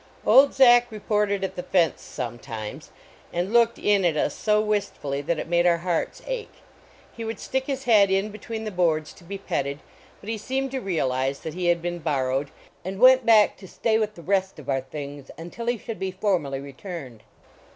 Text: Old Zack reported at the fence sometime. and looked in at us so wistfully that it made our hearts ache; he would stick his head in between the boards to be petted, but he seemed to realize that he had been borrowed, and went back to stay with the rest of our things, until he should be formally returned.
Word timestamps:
Old 0.25 0.55
Zack 0.55 0.91
reported 0.91 1.43
at 1.43 1.55
the 1.55 1.61
fence 1.61 2.01
sometime. 2.01 2.81
and 3.31 3.53
looked 3.53 3.77
in 3.77 4.03
at 4.03 4.17
us 4.17 4.33
so 4.35 4.59
wistfully 4.59 5.21
that 5.21 5.37
it 5.37 5.47
made 5.47 5.67
our 5.67 5.77
hearts 5.77 6.23
ache; 6.25 6.55
he 7.15 7.23
would 7.23 7.39
stick 7.39 7.67
his 7.67 7.83
head 7.83 8.09
in 8.09 8.31
between 8.31 8.63
the 8.63 8.71
boards 8.71 9.13
to 9.13 9.23
be 9.23 9.37
petted, 9.37 9.79
but 10.19 10.27
he 10.27 10.39
seemed 10.39 10.71
to 10.71 10.81
realize 10.81 11.41
that 11.41 11.53
he 11.53 11.67
had 11.67 11.83
been 11.83 11.99
borrowed, 11.99 12.49
and 12.83 12.99
went 12.99 13.27
back 13.27 13.55
to 13.57 13.67
stay 13.67 13.99
with 13.99 14.15
the 14.15 14.23
rest 14.23 14.57
of 14.57 14.67
our 14.69 14.81
things, 14.81 15.29
until 15.37 15.67
he 15.67 15.77
should 15.77 15.99
be 15.99 16.09
formally 16.09 16.59
returned. 16.59 17.21